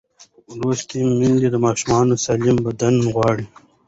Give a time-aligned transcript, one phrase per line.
[0.57, 3.45] لوستې میندې د ماشوم سالم بدن غواړي.